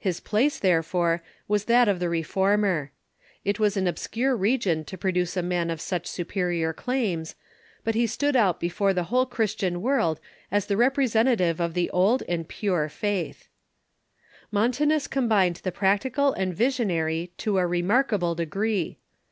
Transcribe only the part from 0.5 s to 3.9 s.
therefore, was that of the reformer. It was an